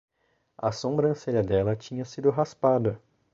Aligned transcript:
A 0.57 0.71
sombrancelha 0.71 1.43
dela 1.43 1.75
tinha 1.75 2.03
sido 2.05 2.31
raspada 2.31 2.99